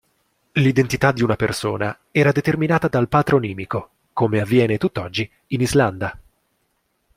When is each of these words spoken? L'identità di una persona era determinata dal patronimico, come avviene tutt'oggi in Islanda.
L'identità 0.53 1.11
di 1.11 1.21
una 1.21 1.35
persona 1.35 1.95
era 2.09 2.31
determinata 2.31 2.87
dal 2.87 3.07
patronimico, 3.07 3.89
come 4.13 4.41
avviene 4.41 4.79
tutt'oggi 4.79 5.29
in 5.49 5.61
Islanda. 5.61 6.19